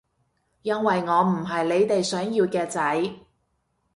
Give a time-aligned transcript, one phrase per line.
[0.63, 3.03] 因為我唔係你哋想要嘅仔